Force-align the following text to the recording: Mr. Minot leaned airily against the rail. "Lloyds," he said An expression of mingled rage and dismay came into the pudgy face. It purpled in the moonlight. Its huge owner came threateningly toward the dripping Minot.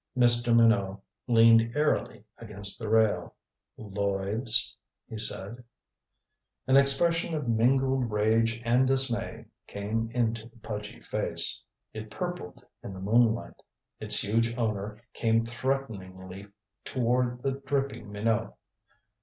Mr. 0.17 0.51
Minot 0.57 0.99
leaned 1.27 1.73
airily 1.77 2.23
against 2.39 2.79
the 2.79 2.89
rail. 2.89 3.35
"Lloyds," 3.77 4.75
he 5.07 5.15
said 5.19 5.63
An 6.65 6.75
expression 6.75 7.35
of 7.35 7.47
mingled 7.47 8.09
rage 8.09 8.63
and 8.65 8.87
dismay 8.87 9.45
came 9.67 10.09
into 10.15 10.49
the 10.49 10.57
pudgy 10.57 10.99
face. 10.99 11.61
It 11.93 12.09
purpled 12.09 12.65
in 12.81 12.93
the 12.95 12.99
moonlight. 12.99 13.61
Its 13.99 14.19
huge 14.23 14.57
owner 14.57 14.99
came 15.13 15.45
threateningly 15.45 16.47
toward 16.83 17.43
the 17.43 17.61
dripping 17.63 18.11
Minot. 18.11 18.55